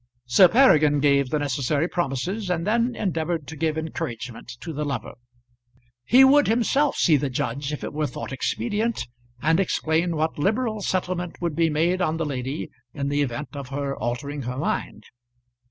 Sir 0.25 0.47
Peregrine 0.47 0.99
gave 0.99 1.29
the 1.29 1.37
necessary 1.37 1.87
promises, 1.87 2.49
and 2.49 2.65
then 2.65 2.95
endeavoured 2.95 3.45
to 3.45 3.55
give 3.55 3.77
encouragement 3.77 4.47
to 4.61 4.73
the 4.73 4.83
lover. 4.83 5.13
He 6.03 6.23
would 6.23 6.47
himself 6.47 6.95
see 6.95 7.17
the 7.17 7.29
judge, 7.29 7.71
if 7.71 7.83
it 7.83 7.93
were 7.93 8.07
thought 8.07 8.31
expedient, 8.31 9.07
and 9.43 9.59
explain 9.59 10.15
what 10.15 10.39
liberal 10.39 10.81
settlement 10.81 11.39
would 11.39 11.55
be 11.55 11.69
made 11.69 12.01
on 12.01 12.17
the 12.17 12.25
lady 12.25 12.71
in 12.95 13.09
the 13.09 13.21
event 13.21 13.49
of 13.55 13.69
her 13.69 13.95
altering 13.95 14.41
her 14.41 14.57
mind. 14.57 15.03